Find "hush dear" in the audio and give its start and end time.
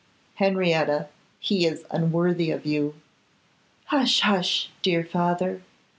4.21-5.03